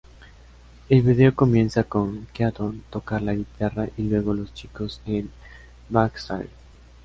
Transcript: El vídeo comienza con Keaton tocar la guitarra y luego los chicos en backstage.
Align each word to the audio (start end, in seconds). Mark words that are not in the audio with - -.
El 0.89 1.03
vídeo 1.03 1.35
comienza 1.35 1.83
con 1.83 2.25
Keaton 2.33 2.81
tocar 2.89 3.21
la 3.21 3.35
guitarra 3.35 3.87
y 3.97 4.01
luego 4.09 4.33
los 4.33 4.51
chicos 4.51 4.99
en 5.05 5.29
backstage. 5.89 6.49